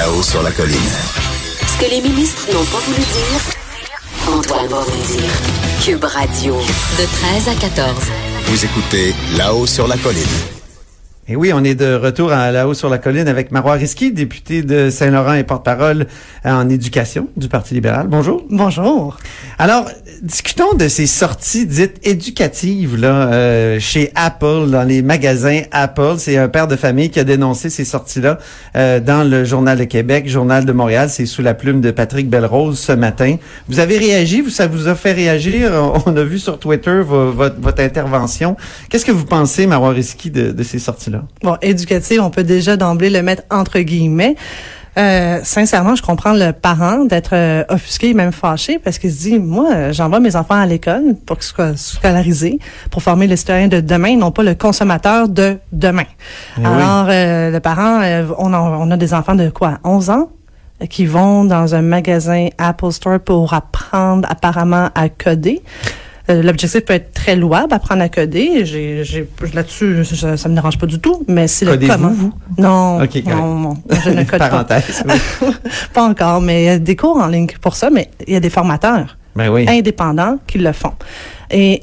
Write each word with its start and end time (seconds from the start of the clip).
Là-haut 0.00 0.22
sur 0.22 0.42
la 0.42 0.50
colline. 0.50 0.78
Ce 1.66 1.76
que 1.76 1.90
les 1.90 2.00
ministres 2.00 2.48
n'ont 2.50 2.64
pas 2.64 2.78
voulu 2.86 3.00
dire, 3.00 4.34
Antoine 4.34 4.66
va 4.68 4.80
vous 4.80 5.12
dire. 5.12 5.30
Cube 5.84 6.04
Radio, 6.04 6.54
de 6.54 7.04
13 7.04 7.48
à 7.48 7.54
14. 7.60 7.94
Vous 8.46 8.64
écoutez 8.64 9.14
Là-haut 9.36 9.66
sur 9.66 9.86
la 9.86 9.98
colline. 9.98 10.24
Et 11.28 11.36
oui, 11.36 11.52
on 11.54 11.62
est 11.64 11.74
de 11.74 11.94
retour 11.96 12.32
à 12.32 12.50
la 12.50 12.66
haut 12.66 12.72
sur 12.72 12.88
la 12.88 12.96
colline 12.96 13.28
avec 13.28 13.52
Marois 13.52 13.74
Risky, 13.74 14.10
député 14.10 14.62
de 14.62 14.88
Saint-Laurent 14.88 15.34
et 15.34 15.44
porte-parole 15.44 16.06
en 16.46 16.68
éducation 16.70 17.28
du 17.36 17.48
Parti 17.48 17.74
libéral. 17.74 18.08
Bonjour. 18.08 18.42
Bonjour. 18.48 19.18
Alors, 19.58 19.84
discutons 20.22 20.74
de 20.74 20.88
ces 20.88 21.06
sorties 21.06 21.66
dites 21.66 21.96
éducatives 22.02 22.96
là 22.96 23.32
euh, 23.32 23.80
chez 23.80 24.10
Apple, 24.14 24.68
dans 24.70 24.82
les 24.82 25.02
magasins 25.02 25.62
Apple. 25.70 26.14
C'est 26.18 26.36
un 26.36 26.48
père 26.48 26.68
de 26.68 26.76
famille 26.76 27.10
qui 27.10 27.20
a 27.20 27.24
dénoncé 27.24 27.70
ces 27.70 27.84
sorties-là 27.84 28.38
euh, 28.76 29.00
dans 29.00 29.28
le 29.28 29.44
Journal 29.44 29.78
de 29.78 29.84
Québec, 29.84 30.28
Journal 30.28 30.64
de 30.64 30.72
Montréal. 30.72 31.08
C'est 31.10 31.26
sous 31.26 31.42
la 31.42 31.54
plume 31.54 31.80
de 31.80 31.90
Patrick 31.90 32.28
Belrose 32.28 32.78
ce 32.78 32.92
matin. 32.92 33.36
Vous 33.68 33.80
avez 33.80 33.98
réagi, 33.98 34.40
vous, 34.40 34.50
ça 34.50 34.66
vous 34.66 34.88
a 34.88 34.94
fait 34.94 35.12
réagir? 35.12 35.72
On 36.06 36.16
a 36.16 36.24
vu 36.24 36.38
sur 36.38 36.58
Twitter 36.58 37.00
votre, 37.04 37.56
votre 37.60 37.82
intervention. 37.82 38.56
Qu'est-ce 38.88 39.04
que 39.04 39.12
vous 39.12 39.26
pensez, 39.26 39.66
Marois 39.66 39.94
de, 39.94 40.52
de 40.52 40.62
ces 40.62 40.78
sorties-là? 40.78 41.24
Bon, 41.42 41.56
éducatif, 41.62 42.20
on 42.20 42.30
peut 42.30 42.44
déjà 42.44 42.76
d'emblée 42.76 43.10
le 43.10 43.22
mettre 43.22 43.42
entre 43.50 43.80
guillemets. 43.80 44.36
Euh, 44.98 45.40
sincèrement, 45.42 45.94
je 45.94 46.02
comprends 46.02 46.32
le 46.32 46.52
parent 46.52 47.04
d'être 47.04 47.34
euh, 47.34 47.64
offusqué, 47.68 48.12
même 48.14 48.32
fâché, 48.32 48.78
parce 48.78 48.98
qu'il 48.98 49.12
se 49.12 49.22
dit, 49.22 49.38
moi, 49.38 49.92
j'envoie 49.92 50.20
mes 50.20 50.34
enfants 50.36 50.60
à 50.60 50.66
l'école 50.66 51.14
pour 51.26 51.38
qu'ils 51.38 51.46
soient 51.46 51.76
scolarisés, 51.76 52.58
pour 52.90 53.02
former 53.02 53.26
les 53.26 53.36
citoyens 53.36 53.68
de 53.68 53.80
demain, 53.80 54.16
non 54.16 54.32
pas 54.32 54.42
le 54.42 54.54
consommateur 54.54 55.28
de 55.28 55.58
demain. 55.72 56.06
Eh 56.58 56.64
Alors, 56.64 57.06
euh, 57.08 57.50
le 57.50 57.60
parent, 57.60 58.00
euh, 58.02 58.26
on, 58.38 58.52
a, 58.52 58.58
on 58.58 58.90
a 58.90 58.96
des 58.96 59.14
enfants 59.14 59.34
de 59.34 59.48
quoi, 59.48 59.78
11 59.84 60.10
ans 60.10 60.30
qui 60.88 61.04
vont 61.04 61.44
dans 61.44 61.74
un 61.74 61.82
magasin 61.82 62.48
Apple 62.56 62.90
Store 62.90 63.20
pour 63.20 63.52
apprendre 63.52 64.26
apparemment 64.30 64.88
à 64.94 65.08
coder. 65.10 65.62
Euh, 66.30 66.42
L'objectif 66.42 66.80
peut 66.84 66.94
être 66.94 67.12
très 67.12 67.36
louable, 67.36 67.72
apprendre 67.72 68.02
à 68.02 68.08
coder. 68.08 68.64
J'ai, 68.64 69.04
j'ai, 69.04 69.28
là-dessus, 69.52 70.04
ça, 70.04 70.36
ça 70.36 70.48
me 70.48 70.54
dérange 70.54 70.78
pas 70.78 70.86
du 70.86 70.98
tout. 71.00 71.24
Mais 71.28 71.48
c'est 71.48 71.64
le 71.64 71.72
Codez-vous, 71.72 71.92
comment. 71.92 72.08
vous? 72.10 72.32
Non, 72.58 72.98
non, 73.26 73.58
non, 73.58 73.74
je 74.04 74.10
ne 74.10 74.22
code 74.24 74.38
pas. 74.38 74.48
Parenthèse. 74.48 75.02
pas 75.92 76.02
encore, 76.08 76.40
mais 76.40 76.62
il 76.62 76.66
y 76.66 76.68
a 76.68 76.78
des 76.78 76.96
cours 76.96 77.16
en 77.16 77.26
ligne 77.26 77.48
pour 77.60 77.74
ça, 77.76 77.90
mais 77.90 78.10
il 78.26 78.32
y 78.34 78.36
a 78.36 78.40
des 78.40 78.50
formateurs 78.50 79.16
Ben 79.36 79.48
oui. 79.50 79.66
indépendants 79.68 80.38
qui 80.46 80.58
le 80.58 80.72
font. 80.72 80.92
Et 81.50 81.82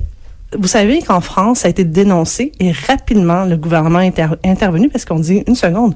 vous 0.58 0.68
savez 0.68 1.02
qu'en 1.02 1.20
France, 1.22 1.60
ça 1.60 1.68
a 1.68 1.72
été 1.72 1.84
dénoncé 1.84 2.52
et 2.60 2.72
rapidement, 2.88 3.44
le 3.46 3.58
gouvernement 3.58 4.00
est 4.00 4.08
inter- 4.20 4.36
intervenu 4.46 4.90
parce 4.90 5.04
qu'on 5.06 5.20
dit 5.20 5.44
une 5.48 5.56
seconde. 5.56 5.94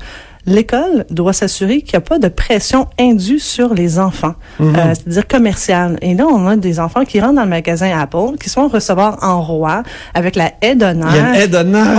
L'école 0.48 1.06
doit 1.12 1.34
s'assurer 1.34 1.82
qu'il 1.84 1.94
n'y 1.94 1.98
a 1.98 2.02
pas 2.02 2.18
de 2.18 2.28
pression 2.28 2.88
indue 3.00 3.38
sur 3.40 3.74
les 3.76 4.00
enfants, 4.00 4.34
Mhm. 4.60 4.76
euh, 4.76 4.94
c'est-à-dire 4.96 5.28
commerciale. 5.28 5.98
Et 6.02 6.16
là, 6.16 6.26
on 6.26 6.48
a 6.48 6.56
des 6.56 6.80
enfants 6.80 7.06
qui 7.06 7.22
rentrent 7.22 7.36
dans 7.36 7.44
le 7.44 7.50
magasin 7.50 7.96
Apple, 7.98 8.38
qui 8.42 8.50
sont 8.50 8.68
recevoir 8.68 9.20
en 9.22 9.42
roi 9.42 9.84
avec 10.16 10.36
la 10.36 10.52
haie 10.62 10.76
d'honneur. 10.76 11.14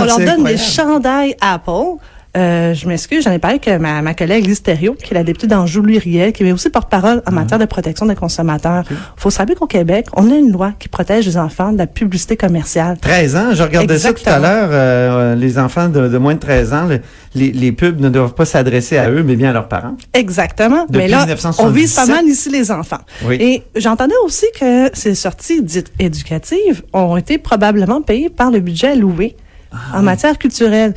On 0.01 0.03
leur 0.05 0.17
donne 0.25 0.43
des 0.43 0.57
chandails 0.57 1.35
Apple. 1.39 1.97
Euh, 2.35 2.73
je 2.73 2.87
m'excuse, 2.87 3.23
j'en 3.23 3.31
ai 3.31 3.37
parlé 3.37 3.59
avec 3.63 3.79
ma, 3.79 4.01
ma 4.01 4.15
collègue 4.15 4.47
Lise 4.47 4.63
Thériault, 4.63 4.95
qui 4.95 5.11
est 5.11 5.13
la 5.13 5.23
députée 5.23 5.45
d'Anjou-Louis-Riel, 5.45 6.33
qui 6.33 6.43
est 6.43 6.51
aussi 6.51 6.71
porte-parole 6.71 7.21
en 7.27 7.31
matière 7.31 7.59
de 7.59 7.65
protection 7.65 8.07
des 8.07 8.15
consommateurs. 8.15 8.83
faut 9.17 9.29
se 9.29 9.37
rappeler 9.37 9.53
qu'au 9.55 9.67
Québec, 9.67 10.07
on 10.15 10.31
a 10.31 10.35
une 10.35 10.51
loi 10.51 10.71
qui 10.79 10.89
protège 10.89 11.27
les 11.27 11.37
enfants 11.37 11.71
de 11.73 11.77
la 11.77 11.85
publicité 11.85 12.35
commerciale. 12.35 12.97
13 12.99 13.35
ans, 13.35 13.53
je 13.53 13.61
regardais 13.61 13.99
ça 13.99 14.13
tout 14.13 14.23
à 14.25 14.39
l'heure. 14.39 14.69
euh, 14.71 15.35
les 15.35 15.59
enfants 15.59 15.89
de, 15.89 16.07
de 16.07 16.17
moins 16.17 16.33
de 16.33 16.39
13 16.39 16.73
ans, 16.73 16.85
le- 16.87 17.01
les, 17.35 17.51
les 17.51 17.71
pubs 17.71 17.99
ne 17.99 18.09
doivent 18.09 18.33
pas 18.33 18.45
s'adresser 18.45 18.97
à 18.97 19.11
eux, 19.11 19.21
mais 19.23 19.35
bien 19.35 19.51
à 19.51 19.53
leurs 19.53 19.67
parents. 19.67 19.95
Exactement. 20.15 20.85
Depuis 20.89 20.97
Mais 21.03 21.07
là, 21.09 21.17
on 21.23 21.25
1977. 21.69 21.73
vise 21.75 21.93
pas 21.93 22.05
mal 22.07 22.25
ici 22.25 22.49
les 22.49 22.71
enfants. 22.71 23.01
Oui. 23.25 23.35
Et 23.39 23.63
j'entendais 23.75 24.15
aussi 24.25 24.45
que 24.59 24.89
ces 24.93 25.13
sorties 25.13 25.61
dites 25.61 25.91
éducatives 25.99 26.81
ont 26.93 27.15
été 27.15 27.37
probablement 27.37 28.01
payées 28.01 28.29
par 28.31 28.49
le 28.49 28.59
budget 28.59 28.87
alloué 28.93 29.35
Ah 29.71 29.99
en 29.99 30.01
matière 30.01 30.37
culturelle. 30.37 30.93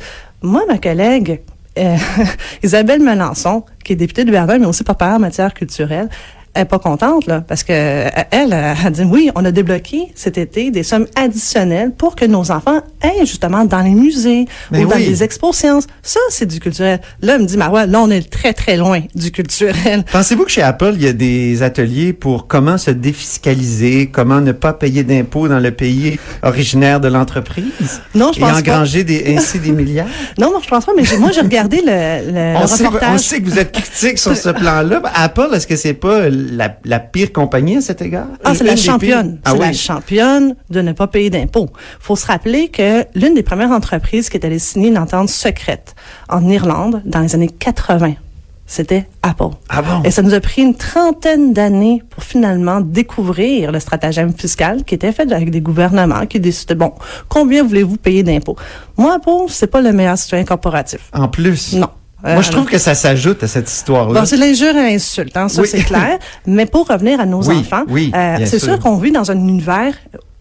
Moi, 0.47 0.63
ma 0.65 0.77
collègue 0.77 1.41
euh, 1.77 1.97
Isabelle 2.63 3.01
Melançon, 3.01 3.65
qui 3.83 3.93
est 3.93 3.95
députée 3.97 4.23
de 4.23 4.31
Verdun, 4.31 4.59
mais 4.59 4.65
aussi 4.65 4.85
porte-parole 4.85 5.17
en 5.17 5.19
matière 5.19 5.53
culturelle, 5.53 6.07
elle 6.57 6.63
est 6.63 6.65
pas 6.65 6.79
contente 6.79 7.25
là 7.27 7.41
parce 7.47 7.63
que 7.63 7.71
euh, 7.71 8.09
elle 8.31 8.51
a 8.53 8.89
dit 8.89 9.03
oui 9.03 9.29
on 9.35 9.45
a 9.45 9.51
débloqué 9.51 10.11
cet 10.15 10.37
été 10.37 10.71
des 10.71 10.83
sommes 10.83 11.07
additionnelles 11.15 11.91
pour 11.97 12.15
que 12.15 12.25
nos 12.25 12.51
enfants 12.51 12.81
aillent 13.01 13.25
justement 13.25 13.63
dans 13.65 13.81
les 13.81 13.91
musées 13.91 14.45
Mais 14.71 14.83
ou 14.83 14.87
dans 14.89 14.95
oui. 14.95 15.05
les 15.05 15.23
expos 15.23 15.55
sciences 15.55 15.85
ça 16.03 16.19
c'est 16.29 16.45
du 16.45 16.59
culturel 16.59 16.99
là 17.21 17.35
elle 17.35 17.41
me 17.43 17.47
dit 17.47 17.57
Marois 17.57 17.85
là 17.85 17.99
on 18.01 18.09
est 18.09 18.29
très 18.29 18.53
très 18.53 18.75
loin 18.77 19.01
du 19.15 19.31
culturel 19.31 20.03
Pensez-vous 20.11 20.45
que 20.45 20.51
chez 20.51 20.61
Apple, 20.61 20.93
il 20.95 21.03
y 21.03 21.07
a 21.07 21.13
des 21.13 21.61
ateliers 21.63 22.13
pour 22.13 22.47
comment 22.47 22.77
se 22.77 22.91
défiscaliser, 22.91 24.09
comment 24.11 24.41
ne 24.41 24.51
pas 24.51 24.73
payer 24.73 25.03
d'impôts 25.03 25.47
dans 25.47 25.59
le 25.59 25.71
pays 25.71 26.19
originaire 26.43 26.99
de 26.99 27.07
l'entreprise? 27.07 28.01
Non, 28.15 28.31
je 28.33 28.39
Et 28.39 28.41
pense 28.41 28.51
pas. 28.51 28.57
engranger 28.59 29.03
des, 29.03 29.35
ainsi 29.35 29.59
des 29.59 29.71
milliards? 29.71 30.07
Non, 30.39 30.51
non, 30.51 30.59
je 30.63 30.67
pense 30.67 30.85
pas, 30.85 30.91
mais 30.95 31.03
moi, 31.19 31.31
j'ai 31.31 31.41
regardé 31.41 31.77
le, 31.77 31.85
le, 32.31 32.31
le 32.33 32.57
on, 32.57 32.67
sait, 32.67 32.85
reportage. 32.85 33.09
on 33.13 33.17
sait 33.17 33.41
que 33.41 33.49
vous 33.49 33.57
êtes 33.59 33.71
critique 33.71 34.17
sur 34.19 34.35
ce 34.35 34.49
plan-là. 34.61 35.01
Apple, 35.15 35.49
est-ce 35.53 35.67
que 35.67 35.75
c'est 35.75 35.93
pas 35.93 36.29
la, 36.49 36.77
la 36.83 36.99
pire 36.99 37.31
compagnie 37.31 37.77
à 37.77 37.81
cet 37.81 38.01
égard? 38.01 38.27
Ah, 38.43 38.55
c'est 38.55 38.63
la 38.63 38.75
championne. 38.75 39.39
Ah 39.45 39.51
c'est 39.51 39.59
la 39.59 39.73
championne 39.73 40.55
de 40.69 40.81
ne 40.81 40.91
pas 40.91 41.07
payer 41.07 41.29
d'impôts. 41.29 41.69
faut 41.99 42.15
se 42.15 42.25
rappeler 42.25 42.69
que 42.69 43.05
l'une 43.15 43.33
des 43.33 43.43
premières 43.43 43.71
entreprises 43.71 44.29
qui 44.29 44.37
est 44.37 44.45
allée 44.45 44.59
signer 44.59 44.89
une 44.89 44.97
entente 44.97 45.29
secrète 45.29 45.95
en 46.29 46.47
Irlande 46.49 47.01
dans 47.05 47.19
les 47.19 47.35
années 47.35 47.49
80, 47.49 48.13
c'était 48.65 49.07
Apple. 49.23 49.55
Ah 49.69 49.81
bon? 49.81 50.03
Et 50.03 50.11
ça 50.11 50.21
nous 50.21 50.33
a 50.33 50.39
pris 50.41 50.61
une 50.61 50.75
trentaine 50.75 51.53
d'années 51.53 52.03
pour 52.09 52.23
finalement 52.23 52.81
découvrir 52.81 53.71
le 53.71 53.79
stratagème 53.79 54.33
fiscal 54.33 54.83
qui 54.83 54.95
était 54.95 55.13
fait 55.13 55.31
avec 55.31 55.51
des 55.51 55.61
gouvernements 55.61 56.25
qui 56.25 56.39
décidaient, 56.39 56.75
bon, 56.75 56.91
combien 57.29 57.63
voulez-vous 57.63 57.97
payer 57.97 58.23
d'impôts? 58.23 58.57
Moi, 58.97 59.15
Apple, 59.15 59.49
c'est 59.49 59.67
pas 59.67 59.81
le 59.81 59.93
meilleur 59.93 60.17
citoyen 60.17 60.43
corporatif. 60.43 61.09
En 61.13 61.29
plus? 61.29 61.73
Non. 61.73 61.89
Moi, 62.23 62.41
je 62.41 62.51
trouve 62.51 62.65
que 62.65 62.77
ça 62.79 62.95
s'ajoute 62.95 63.43
à 63.43 63.47
cette 63.47 63.69
histoire-là. 63.69 64.19
Bon, 64.21 64.25
c'est 64.25 64.37
l'injure 64.37 64.75
et 64.75 64.95
insulte, 64.95 65.37
hein, 65.37 65.47
ça 65.49 65.61
Oui. 65.61 65.67
c'est 65.69 65.83
clair. 65.83 66.17
Mais 66.47 66.65
pour 66.65 66.87
revenir 66.87 67.19
à 67.19 67.25
nos 67.25 67.43
Oui, 67.43 67.57
enfants, 67.59 67.83
oui, 67.89 68.11
euh, 68.15 68.37
c'est 68.39 68.57
sûr. 68.59 68.69
sûr 68.73 68.79
qu'on 68.79 68.97
vit 68.97 69.11
dans 69.11 69.29
un 69.29 69.35
univers 69.37 69.93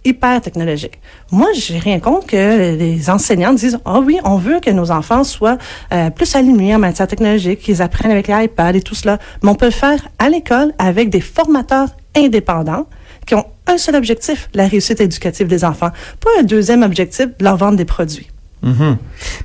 hyper 0.04 0.40
technologique. 0.40 0.98
Moi, 1.32 1.48
j'ai 1.54 1.78
rien 1.78 1.98
contre 2.00 2.28
que 2.28 2.76
les 2.76 3.10
enseignants 3.10 3.52
disent 3.52 3.78
ah 3.84 4.00
oui, 4.00 4.18
on 4.24 4.36
veut 4.36 4.60
que 4.60 4.70
nos 4.70 4.90
enfants 4.90 5.24
soient 5.24 5.58
euh, 5.92 6.10
plus 6.10 6.34
alignés 6.36 6.74
en 6.74 6.78
matière 6.78 7.08
technologique, 7.08 7.58
qu'ils 7.60 7.82
apprennent 7.82 8.12
avec 8.12 8.28
l'iPad 8.28 8.74
et 8.76 8.82
tout 8.82 8.94
cela. 8.94 9.18
Mais 9.42 9.50
on 9.50 9.54
peut 9.56 9.66
le 9.66 9.72
faire 9.72 10.08
à 10.18 10.28
l'école 10.30 10.72
avec 10.78 11.10
des 11.10 11.20
formateurs 11.20 11.88
indépendants 12.16 12.86
qui 13.26 13.34
ont 13.34 13.44
un 13.66 13.78
seul 13.78 13.96
objectif, 13.96 14.48
la 14.54 14.68
réussite 14.68 15.00
éducative 15.00 15.48
des 15.48 15.64
enfants, 15.64 15.90
pas 16.20 16.30
un 16.38 16.44
deuxième 16.44 16.84
objectif, 16.84 17.26
leur 17.40 17.56
vendre 17.56 17.76
des 17.76 17.84
produits. 17.84 18.28
Mhm. 18.66 18.96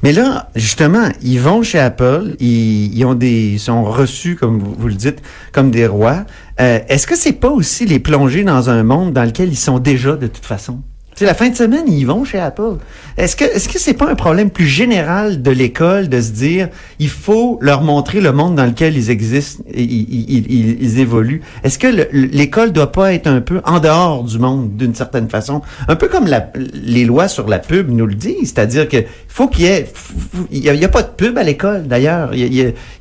Mais 0.01 0.13
là, 0.13 0.49
justement, 0.55 1.07
ils 1.21 1.39
vont 1.39 1.61
chez 1.61 1.79
Apple, 1.79 2.35
ils, 2.39 2.97
ils 2.97 3.05
ont 3.05 3.13
des, 3.13 3.51
ils 3.53 3.59
sont 3.59 3.83
reçus, 3.83 4.35
comme 4.35 4.59
vous, 4.59 4.75
vous 4.77 4.87
le 4.87 4.95
dites, 4.95 5.21
comme 5.53 5.69
des 5.69 5.85
rois. 5.85 6.25
Euh, 6.59 6.79
Est-ce 6.89 7.05
que 7.05 7.15
c'est 7.15 7.33
pas 7.33 7.49
aussi 7.49 7.85
les 7.85 7.99
plonger 7.99 8.43
dans 8.43 8.69
un 8.71 8.81
monde 8.83 9.13
dans 9.13 9.23
lequel 9.23 9.49
ils 9.49 9.57
sont 9.57 9.77
déjà 9.77 10.15
de 10.15 10.25
toute 10.27 10.45
façon? 10.45 10.81
C'est 11.21 11.27
la 11.27 11.35
fin 11.35 11.49
de 11.49 11.55
semaine, 11.55 11.83
ils 11.87 12.05
vont 12.07 12.25
chez 12.25 12.39
Apple. 12.39 12.77
Est-ce 13.15 13.35
que 13.35 13.43
est-ce 13.43 13.69
que 13.69 13.77
c'est 13.77 13.93
pas 13.93 14.09
un 14.09 14.15
problème 14.15 14.49
plus 14.49 14.65
général 14.65 15.43
de 15.43 15.51
l'école 15.51 16.09
de 16.09 16.19
se 16.19 16.31
dire 16.31 16.69
il 16.97 17.09
faut 17.09 17.59
leur 17.61 17.83
montrer 17.83 18.21
le 18.21 18.31
monde 18.31 18.55
dans 18.55 18.65
lequel 18.65 18.97
ils 18.97 19.11
existent 19.11 19.63
et 19.71 19.83
ils, 19.83 20.99
évoluent? 20.99 21.43
Est-ce 21.63 21.77
que 21.77 21.85
le- 21.85 22.07
l'école 22.11 22.71
doit 22.71 22.91
pas 22.91 23.13
être 23.13 23.27
un 23.27 23.39
peu 23.39 23.61
en 23.65 23.79
dehors 23.79 24.23
du 24.23 24.39
monde 24.39 24.75
d'une 24.75 24.95
certaine 24.95 25.29
façon, 25.29 25.61
un 25.87 25.95
peu 25.95 26.07
comme 26.07 26.27
les 26.73 27.05
lois 27.05 27.27
sur 27.27 27.47
la 27.47 27.59
pub 27.59 27.91
nous 27.91 28.07
le 28.07 28.15
disent, 28.15 28.53
c'est-à-dire 28.55 28.89
que 28.89 28.97
faut 29.27 29.47
qu'il 29.47 29.65
y 29.65 29.67
ait 29.67 29.93
il 30.49 30.63
y 30.63 30.85
a, 30.85 30.89
pas 30.89 31.03
de 31.03 31.09
pub 31.15 31.37
à 31.37 31.43
l'école 31.43 31.85
d'ailleurs. 31.85 32.31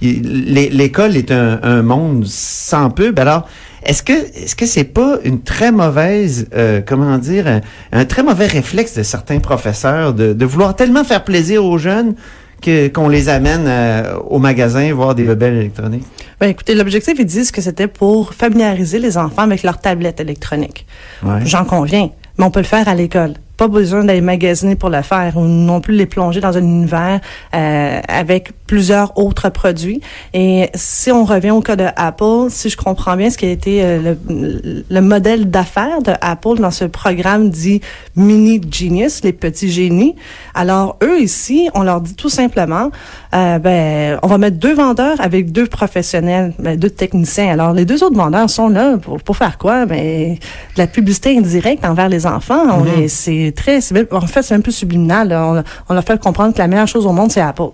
L'école 0.03 1.17
est 1.17 1.31
un, 1.31 1.59
un 1.63 1.81
monde 1.81 2.27
sans 2.27 2.91
pub. 2.91 3.19
Alors 3.19 3.49
est-ce 3.85 4.03
que 4.03 4.13
est-ce 4.13 4.55
que 4.55 4.67
c'est 4.67 4.85
pas 4.85 5.19
une 5.25 5.43
très 5.43 5.73
mauvaise 5.73 6.49
euh, 6.55 6.81
comment 6.85 7.19
dire 7.19 7.47
un, 7.47 7.61
un 7.93 8.05
très 8.05 8.23
mauvais 8.23 8.47
réflexe 8.47 8.95
de 8.95 9.03
certains 9.03 9.39
professeurs 9.39 10.13
de, 10.15 10.33
de 10.33 10.45
vouloir 10.45 10.77
tellement 10.77 11.05
faire 11.05 11.25
plaisir 11.25 11.65
aux 11.65 11.79
jeunes 11.79 12.15
que 12.61 12.89
qu'on 12.89 13.09
les 13.09 13.29
amène 13.29 13.65
euh, 13.67 14.17
au 14.29 14.39
magasin 14.39 14.93
voir 14.93 15.15
des 15.15 15.27
rebelles 15.29 15.57
électroniques? 15.57 16.05
Ben, 16.41 16.49
écoutez, 16.49 16.75
l'objectif, 16.75 17.15
ils 17.19 17.27
disent 17.27 17.51
que 17.51 17.61
c'était 17.61 17.87
pour 17.87 18.33
familiariser 18.35 18.99
les 18.99 19.19
enfants 19.19 19.43
avec 19.43 19.63
leur 19.63 19.79
tablette 19.79 20.21
électronique. 20.21 20.87
Ouais. 21.23 21.41
J'en 21.45 21.65
conviens, 21.65 22.11
mais 22.39 22.45
on 22.45 22.51
peut 22.51 22.61
le 22.61 22.67
faire 22.67 22.89
à 22.89 22.95
l'école. 22.95 23.35
Pas 23.61 23.69
besoin 23.69 24.05
d'aller 24.05 24.23
magasiner 24.23 24.75
pour 24.75 24.89
le 24.89 25.03
faire 25.03 25.37
ou 25.37 25.45
non 25.45 25.83
plus 25.83 25.95
les 25.95 26.07
plonger 26.07 26.41
dans 26.41 26.57
un 26.57 26.63
univers 26.63 27.21
euh, 27.55 28.01
avec 28.09 28.53
plusieurs 28.67 29.19
autres 29.19 29.51
produits. 29.51 30.01
Et 30.33 30.71
si 30.75 31.11
on 31.11 31.25
revient 31.27 31.51
au 31.51 31.61
cas 31.61 31.77
de 31.77 31.85
Apple, 31.95 32.47
si 32.49 32.71
je 32.71 32.79
comprends 32.79 33.17
bien 33.17 33.29
ce 33.29 33.37
qui 33.37 33.45
a 33.45 33.51
été 33.51 33.83
euh, 33.85 34.15
le, 34.31 34.83
le, 34.89 35.01
modèle 35.03 35.51
d'affaires 35.51 36.01
de 36.01 36.13
Apple 36.23 36.57
dans 36.59 36.71
ce 36.71 36.87
programme 36.87 37.51
dit 37.51 37.83
Mini 38.17 38.63
Genius, 38.71 39.23
les 39.25 39.35
petits 39.35 39.71
génies. 39.71 40.17
Alors 40.55 40.97
eux 41.03 41.21
ici, 41.21 41.69
on 41.75 41.83
leur 41.83 42.01
dit 42.01 42.15
tout 42.15 42.31
simplement, 42.31 42.91
euh, 43.35 43.59
ben 43.59 44.19
on 44.23 44.27
va 44.29 44.39
mettre 44.39 44.57
deux 44.57 44.75
vendeurs 44.75 45.21
avec 45.21 45.53
deux 45.53 45.67
professionnels, 45.67 46.55
ben, 46.59 46.79
deux 46.79 46.89
techniciens. 46.89 47.51
Alors 47.53 47.75
les 47.75 47.85
deux 47.85 48.03
autres 48.03 48.17
vendeurs 48.17 48.49
sont 48.49 48.71
là 48.71 48.97
pour, 48.97 49.21
pour 49.21 49.37
faire 49.37 49.59
quoi? 49.59 49.85
Ben 49.85 50.37
de 50.77 50.79
la 50.79 50.87
publicité 50.87 51.37
indirecte 51.37 51.85
envers 51.85 52.09
les 52.09 52.25
enfants. 52.27 52.65
Mm 52.79 52.87
-hmm. 52.87 53.09
C'est 53.09 53.50
très, 53.53 53.79
en 54.11 54.21
fait 54.23 54.43
c'est 54.43 54.55
même 54.55 54.63
plus 54.63 54.73
subliminal. 54.73 55.33
On, 55.33 55.63
on 55.89 55.95
leur 55.95 56.05
fait 56.05 56.21
comprendre 56.21 56.55
que 56.55 56.59
la 56.59 56.69
meilleure 56.69 56.89
chose 56.89 57.07
au 57.07 57.13
monde 57.13 57.31
c'est 57.31 57.41
Apple. 57.41 57.71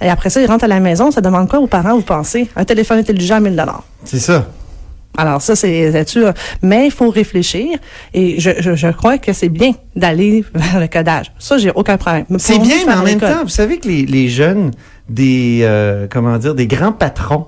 Et 0.00 0.08
après 0.08 0.30
ça, 0.30 0.40
ils 0.40 0.46
rentrent 0.46 0.64
à 0.64 0.68
la 0.68 0.80
maison, 0.80 1.10
ça 1.10 1.20
demande 1.20 1.48
quoi 1.48 1.58
aux 1.60 1.66
parents, 1.66 1.96
vous 1.96 2.02
pensez? 2.02 2.48
Un 2.56 2.64
téléphone 2.64 2.98
intelligent 2.98 3.36
à 3.36 3.40
1000 3.40 3.62
C'est 4.04 4.20
ça. 4.20 4.46
Alors 5.16 5.42
ça, 5.42 5.56
c'est 5.56 5.90
là-dessus. 5.90 6.22
Mais 6.62 6.86
il 6.86 6.92
faut 6.92 7.10
réfléchir 7.10 7.78
et 8.14 8.38
je, 8.38 8.50
je, 8.60 8.76
je 8.76 8.88
crois 8.88 9.18
que 9.18 9.32
c'est 9.32 9.48
bien 9.48 9.72
d'aller 9.96 10.44
vers 10.54 10.80
le 10.80 10.86
codage. 10.86 11.32
Ça, 11.38 11.58
j'ai 11.58 11.72
aucun 11.74 11.96
problème. 11.96 12.24
C'est 12.38 12.60
bien, 12.60 12.86
mais 12.86 12.94
en 12.94 13.02
même 13.02 13.18
temps, 13.18 13.42
vous 13.42 13.48
savez 13.48 13.78
que 13.78 13.88
les, 13.88 14.06
les 14.06 14.28
jeunes 14.28 14.70
des 15.08 15.60
euh, 15.62 16.06
comment 16.08 16.38
dire 16.38 16.54
des 16.54 16.68
grands 16.68 16.92
patrons, 16.92 17.46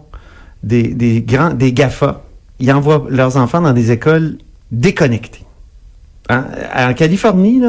des, 0.64 0.82
des 0.94 1.22
grands 1.22 1.50
des 1.50 1.72
GAFA, 1.72 2.22
ils 2.58 2.72
envoient 2.72 3.06
leurs 3.08 3.36
enfants 3.36 3.60
dans 3.60 3.72
des 3.72 3.92
écoles 3.92 4.38
déconnectées. 4.72 5.44
Hein? 6.30 6.46
En 6.76 6.94
Californie, 6.94 7.60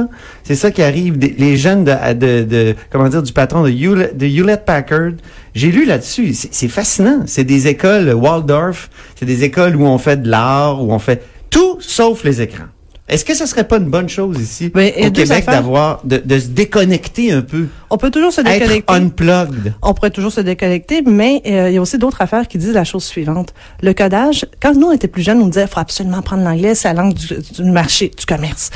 c'est 0.43 0.55
ça 0.55 0.71
qui 0.71 0.81
arrive. 0.83 1.17
Les 1.17 1.57
jeunes 1.57 1.83
de, 1.83 2.13
de, 2.13 2.43
de 2.43 2.75
comment 2.91 3.09
dire 3.09 3.23
du 3.23 3.33
patron 3.33 3.63
de 3.63 3.69
Hewlett, 3.69 4.15
de 4.15 4.25
Hewlett 4.25 4.65
Packard, 4.65 5.13
j'ai 5.55 5.71
lu 5.71 5.85
là-dessus. 5.85 6.33
C'est 6.33 6.67
fascinant. 6.67 7.23
C'est 7.25 7.43
des 7.43 7.67
écoles 7.67 8.13
Waldorf, 8.13 8.89
c'est 9.15 9.25
des 9.25 9.43
écoles 9.43 9.75
où 9.75 9.85
on 9.85 9.97
fait 9.97 10.21
de 10.21 10.29
l'art, 10.29 10.83
où 10.83 10.93
on 10.93 10.99
fait 10.99 11.23
tout 11.49 11.77
sauf 11.79 12.23
les 12.23 12.41
écrans. 12.41 12.67
Est-ce 13.11 13.25
que 13.25 13.35
ce 13.35 13.45
serait 13.45 13.67
pas 13.67 13.75
une 13.75 13.89
bonne 13.89 14.07
chose 14.07 14.39
ici 14.39 14.71
Mais, 14.73 14.95
au 15.05 15.11
Québec 15.11 15.45
d'avoir 15.45 15.99
de, 16.05 16.21
de, 16.23 16.39
se 16.39 16.47
déconnecter 16.47 17.33
un 17.33 17.41
peu? 17.41 17.67
On 17.89 17.97
peut 17.97 18.09
toujours 18.09 18.31
se 18.31 18.39
déconnecter. 18.39 18.77
Être 18.77 18.93
unplugged. 18.93 19.73
On 19.81 19.93
pourrait 19.93 20.11
toujours 20.11 20.31
se 20.31 20.39
déconnecter, 20.39 21.01
mais 21.01 21.41
euh, 21.45 21.69
il 21.69 21.75
y 21.75 21.77
a 21.77 21.81
aussi 21.81 21.97
d'autres 21.97 22.21
affaires 22.21 22.47
qui 22.47 22.57
disent 22.57 22.71
la 22.71 22.85
chose 22.85 23.03
suivante. 23.03 23.53
Le 23.83 23.93
codage, 23.93 24.45
quand 24.61 24.73
nous 24.75 24.87
on 24.87 24.91
était 24.93 25.09
plus 25.09 25.23
jeunes, 25.23 25.41
on 25.41 25.47
disait 25.47 25.67
faut 25.67 25.81
absolument 25.81 26.21
prendre 26.21 26.43
l'anglais, 26.43 26.73
c'est 26.73 26.87
la 26.87 27.01
langue 27.01 27.13
du, 27.13 27.27
du 27.37 27.69
marché, 27.69 28.13
du 28.17 28.25
commerce. 28.25 28.69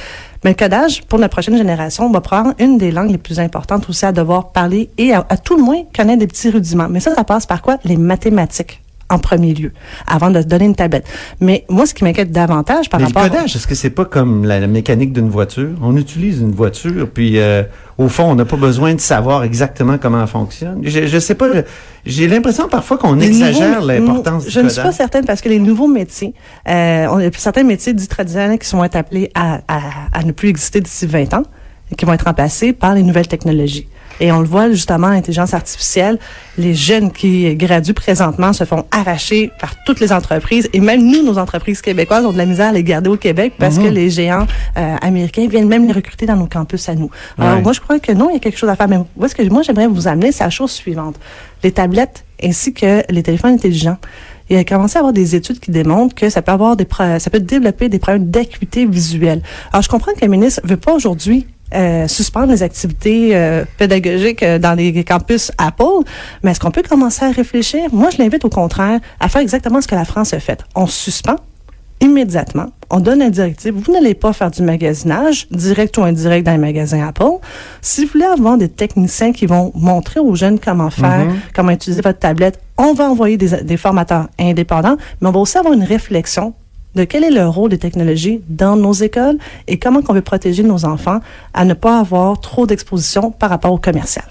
Mais 0.43 0.49
le 0.49 0.55
codage, 0.57 1.03
pour 1.03 1.17
la 1.17 1.29
prochaine 1.29 1.55
génération, 1.55 2.11
va 2.11 2.19
prendre 2.19 2.53
une 2.59 2.77
des 2.77 2.91
langues 2.91 3.11
les 3.11 3.17
plus 3.17 3.39
importantes 3.39 3.89
aussi 3.89 4.05
à 4.05 4.11
devoir 4.11 4.49
parler 4.49 4.89
et 4.97 5.13
à, 5.13 5.25
à 5.29 5.37
tout 5.37 5.55
le 5.55 5.63
moins 5.63 5.83
connaître 5.95 6.19
des 6.19 6.27
petits 6.27 6.49
rudiments. 6.49 6.89
Mais 6.89 6.99
ça, 6.99 7.15
ça 7.15 7.23
passe 7.23 7.45
par 7.45 7.61
quoi? 7.61 7.77
Les 7.85 7.95
mathématiques 7.95 8.81
en 9.09 9.19
premier 9.19 9.53
lieu, 9.53 9.71
avant 10.07 10.31
de 10.31 10.41
se 10.41 10.47
donner 10.47 10.65
une 10.65 10.75
tablette. 10.75 11.05
Mais 11.39 11.63
moi, 11.69 11.85
ce 11.85 11.93
qui 11.93 12.03
m'inquiète 12.03 12.31
davantage 12.31 12.89
par 12.89 12.99
Mais 12.99 13.05
rapport... 13.07 13.23
le 13.23 13.29
codage, 13.29 13.55
est-ce 13.55 13.67
que 13.67 13.75
c'est 13.75 13.91
pas 13.91 14.05
comme 14.05 14.45
la, 14.45 14.59
la 14.59 14.67
mécanique 14.67 15.13
d'une 15.13 15.29
voiture? 15.29 15.69
On 15.81 15.95
utilise 15.95 16.39
une 16.41 16.51
voiture, 16.53 17.07
puis 17.13 17.37
euh, 17.39 17.63
au 17.97 18.07
fond, 18.07 18.23
on 18.23 18.35
n'a 18.35 18.45
pas 18.45 18.57
besoin 18.57 18.95
de 18.95 18.99
savoir 18.99 19.43
exactement 19.43 19.97
comment 19.99 20.21
elle 20.21 20.27
fonctionne. 20.27 20.79
Je, 20.83 21.05
je 21.05 21.19
sais 21.19 21.35
pas, 21.35 21.47
j'ai 22.05 22.27
l'impression 22.27 22.67
parfois 22.67 22.97
qu'on 22.97 23.19
exagère 23.19 23.81
l'importance 23.81 24.45
du 24.45 24.49
Je 24.51 24.59
ne 24.59 24.69
suis 24.69 24.81
pas 24.81 24.91
certaine, 24.91 25.25
parce 25.25 25.41
que 25.41 25.49
les 25.49 25.59
nouveaux 25.59 25.87
métiers, 25.87 26.33
euh, 26.67 27.07
on 27.11 27.17
a 27.17 27.31
certains 27.37 27.63
métiers 27.63 27.93
dits 27.93 28.07
traditionnels 28.07 28.57
qui 28.57 28.67
sont 28.67 28.81
appelés 28.81 29.29
à, 29.35 29.59
à, 29.67 29.79
à 30.13 30.23
ne 30.23 30.31
plus 30.31 30.49
exister 30.49 30.81
d'ici 30.81 31.05
20 31.05 31.33
ans, 31.35 31.43
qui 31.95 32.05
vont 32.05 32.13
être 32.13 32.25
remplacés 32.25 32.73
par 32.73 32.95
les 32.95 33.03
nouvelles 33.03 33.27
technologies. 33.27 33.87
Et 34.19 34.31
on 34.31 34.39
le 34.39 34.47
voit 34.47 34.69
justement, 34.69 35.09
l'intelligence 35.09 35.53
artificielle, 35.53 36.19
les 36.57 36.73
jeunes 36.73 37.11
qui 37.11 37.53
graduent 37.55 37.93
présentement 37.93 38.53
se 38.53 38.63
font 38.63 38.85
arracher 38.91 39.51
par 39.59 39.73
toutes 39.85 39.99
les 39.99 40.13
entreprises 40.13 40.69
et 40.73 40.79
même 40.79 41.05
nous, 41.05 41.23
nos 41.23 41.37
entreprises 41.37 41.81
québécoises, 41.81 42.25
ont 42.25 42.31
de 42.31 42.37
la 42.37 42.45
misère 42.45 42.69
à 42.69 42.71
les 42.71 42.83
garder 42.83 43.09
au 43.09 43.17
Québec 43.17 43.53
parce 43.57 43.77
que 43.77 43.87
les 43.87 44.09
géants 44.09 44.47
euh, 44.77 44.95
américains 45.01 45.47
viennent 45.47 45.67
même 45.67 45.87
les 45.87 45.93
recruter 45.93 46.25
dans 46.25 46.37
nos 46.37 46.47
campus 46.47 46.87
à 46.89 46.95
nous. 46.95 47.09
Alors 47.37 47.57
ouais. 47.57 47.61
moi, 47.61 47.73
je 47.73 47.81
crois 47.81 47.99
que 47.99 48.11
non, 48.11 48.29
il 48.29 48.33
y 48.33 48.37
a 48.37 48.39
quelque 48.39 48.57
chose 48.57 48.69
à 48.69 48.75
faire. 48.75 48.87
Mais 48.87 48.97
où 48.97 49.25
est-ce 49.25 49.35
que 49.35 49.43
moi, 49.49 49.61
j'aimerais 49.61 49.87
vous 49.87 50.07
amener, 50.07 50.31
c'est 50.31 50.43
la 50.43 50.49
chose 50.49 50.71
suivante. 50.71 51.15
Les 51.63 51.71
tablettes 51.71 52.23
ainsi 52.43 52.73
que 52.73 53.01
les 53.09 53.23
téléphones 53.23 53.53
intelligents 53.53 53.97
il 54.49 54.57
a 54.57 54.63
commencé 54.63 54.97
à 54.97 54.99
avoir 54.99 55.13
des 55.13 55.35
études 55.35 55.59
qui 55.59 55.71
démontrent 55.71 56.13
que 56.13 56.29
ça 56.29 56.41
peut 56.41 56.51
avoir 56.51 56.75
des 56.75 56.87
ça 57.19 57.29
peut 57.31 57.39
développer 57.39 57.89
des 57.89 57.99
problèmes 57.99 58.29
d'acuité 58.29 58.85
visuelle. 58.85 59.41
Alors 59.71 59.81
je 59.81 59.89
comprends 59.89 60.13
que 60.13 60.21
le 60.21 60.27
ministre 60.27 60.61
veut 60.63 60.77
pas 60.77 60.93
aujourd'hui 60.93 61.47
euh, 61.73 62.07
suspendre 62.07 62.51
les 62.51 62.61
activités 62.63 63.35
euh, 63.35 63.65
pédagogiques 63.77 64.43
euh, 64.43 64.59
dans 64.59 64.73
les 64.73 65.03
campus 65.03 65.51
Apple, 65.57 66.03
mais 66.43 66.51
est-ce 66.51 66.59
qu'on 66.59 66.71
peut 66.71 66.83
commencer 66.83 67.25
à 67.25 67.31
réfléchir? 67.31 67.81
Moi, 67.91 68.09
je 68.11 68.21
l'invite 68.21 68.45
au 68.45 68.49
contraire 68.49 68.99
à 69.19 69.29
faire 69.29 69.41
exactement 69.41 69.81
ce 69.81 69.87
que 69.87 69.95
la 69.95 70.05
France 70.05 70.33
a 70.33 70.39
fait. 70.39 70.63
On 70.75 70.85
suspend 70.85 71.37
immédiatement, 72.01 72.67
on 72.91 72.99
donne 72.99 73.19
la 73.19 73.29
directive, 73.29 73.73
vous 73.73 73.91
n'allez 73.91 74.13
pas 74.13 74.31
faire 74.33 74.51
du 74.51 74.61
magasinage, 74.61 75.47
direct 75.49 75.97
ou 75.97 76.03
indirect 76.03 76.45
dans 76.45 76.51
les 76.51 76.57
magasins 76.57 77.07
Apple. 77.07 77.39
Si 77.81 78.05
vous 78.05 78.11
voulez 78.13 78.25
avoir 78.25 78.57
des 78.57 78.69
techniciens 78.69 79.31
qui 79.31 79.45
vont 79.45 79.71
montrer 79.75 80.19
aux 80.19 80.35
jeunes 80.35 80.59
comment 80.59 80.89
faire, 80.91 81.25
mm 81.25 81.29
-hmm. 81.29 81.53
comment 81.55 81.71
utiliser 81.71 82.01
votre 82.01 82.19
tablette, 82.19 82.59
on 82.77 82.93
va 82.93 83.05
envoyer 83.09 83.37
des, 83.37 83.63
des 83.63 83.77
formateurs 83.77 84.27
indépendants, 84.37 84.97
mais 85.19 85.29
on 85.29 85.31
va 85.31 85.39
aussi 85.39 85.57
avoir 85.57 85.73
une 85.73 85.83
réflexion 85.83 86.53
de 86.95 87.03
quel 87.03 87.23
est 87.23 87.31
le 87.31 87.47
rôle 87.47 87.69
des 87.69 87.77
technologies 87.77 88.41
dans 88.49 88.75
nos 88.75 88.93
écoles 88.93 89.37
et 89.67 89.77
comment 89.77 90.01
on 90.07 90.13
veut 90.13 90.21
protéger 90.21 90.63
nos 90.63 90.85
enfants 90.85 91.19
à 91.53 91.65
ne 91.65 91.73
pas 91.73 91.99
avoir 91.99 92.39
trop 92.39 92.65
d'exposition 92.65 93.31
par 93.31 93.49
rapport 93.49 93.71
au 93.71 93.77
commercial? 93.77 94.25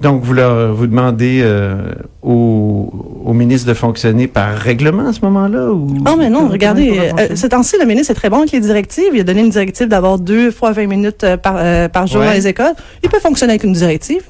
Donc, 0.00 0.22
vous, 0.22 0.32
leur, 0.32 0.74
vous 0.74 0.86
demandez 0.86 1.40
euh, 1.42 1.92
au, 2.22 2.92
au 3.24 3.32
ministre 3.32 3.66
de 3.66 3.74
fonctionner 3.74 4.28
par 4.28 4.56
règlement 4.56 5.08
à 5.08 5.12
ce 5.12 5.20
moment-là? 5.22 5.72
ou? 5.72 5.88
Oh, 6.06 6.14
mais 6.16 6.30
non, 6.30 6.46
regardez, 6.48 7.00
euh, 7.18 7.34
ce 7.34 7.48
temps-ci, 7.48 7.76
le 7.80 7.84
ministre 7.84 8.12
est 8.12 8.14
très 8.14 8.30
bon 8.30 8.38
avec 8.38 8.52
les 8.52 8.60
directives. 8.60 9.10
Il 9.12 9.20
a 9.20 9.24
donné 9.24 9.40
une 9.40 9.50
directive 9.50 9.88
d'avoir 9.88 10.20
deux 10.20 10.52
fois 10.52 10.70
20 10.70 10.86
minutes 10.86 11.26
par, 11.42 11.56
euh, 11.58 11.88
par 11.88 12.06
jour 12.06 12.20
ouais. 12.20 12.28
dans 12.28 12.32
les 12.32 12.46
écoles. 12.46 12.74
Il 13.02 13.08
peut 13.08 13.18
fonctionner 13.18 13.54
avec 13.54 13.64
une 13.64 13.72
directive. 13.72 14.22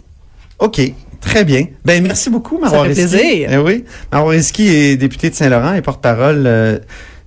OK. 0.58 0.80
Très 1.20 1.44
bien. 1.44 1.66
Ben 1.84 2.02
merci 2.02 2.30
beaucoup, 2.30 2.58
Marois 2.58 2.78
Ça 2.78 2.84
fait 2.84 2.92
plaisir. 2.94 3.48
Eh 3.50 3.58
oui. 3.58 3.84
Marois 4.12 4.36
est 4.36 4.96
député 4.96 5.30
de 5.30 5.34
Saint-Laurent 5.34 5.74
et 5.74 5.82
porte-parole 5.82 6.44
euh, 6.46 6.78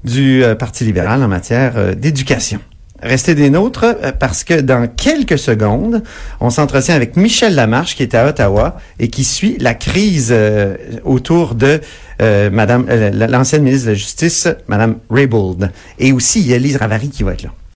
du 0.04 0.44
euh, 0.44 0.56
Parti 0.56 0.84
libéral 0.84 1.24
en 1.24 1.28
matière 1.28 1.74
euh, 1.78 1.96
d'éducation. 1.96 2.60
Restez 3.02 3.34
des 3.34 3.50
nôtres 3.50 3.86
euh, 3.86 4.12
parce 4.12 4.44
que 4.44 4.60
dans 4.62 4.88
quelques 4.88 5.40
secondes, 5.40 6.04
on 6.40 6.50
s'entretient 6.50 6.96
avec 6.96 7.18
Michel 7.18 7.56
Lamarche 7.56 7.96
qui 7.96 8.04
est 8.04 8.16
à 8.16 8.28
Ottawa 8.28 8.78
et 9.00 9.10
qui 9.10 9.24
suit 9.24 9.58
la 9.60 9.74
crise 9.74 10.34
autour 11.04 11.56
de 11.56 11.82
Madame 12.52 12.86
l'ancienne 12.88 13.64
ministre 13.64 13.88
de 13.88 13.92
la 13.92 13.98
Justice, 13.98 14.48
Madame 14.68 14.98
Raybould. 15.10 15.72
Et 15.98 16.12
aussi, 16.12 16.42
il 16.42 16.48
y 16.48 16.54
a 16.54 16.60
Lise 16.60 16.78
Ravary 16.78 17.10
qui 17.10 17.24
va 17.24 17.34
être 17.34 17.42
là. 17.42 17.50